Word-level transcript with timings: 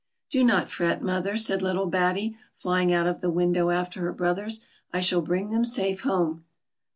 "Do 0.31 0.43
not 0.43 0.67
fret, 0.67 1.03
mother," 1.03 1.37
said 1.37 1.61
little 1.61 1.85
Batty, 1.85 2.35
flying 2.55 2.91
out 2.91 3.05
of 3.05 3.21
the 3.21 3.29
window 3.29 3.69
after 3.69 4.01
her 4.01 4.11
brothers," 4.11 4.61
I 4.91 4.99
shall 4.99 5.21
bring 5.21 5.49
thcin 5.49 5.63
safe 5.63 6.01
home." 6.01 6.43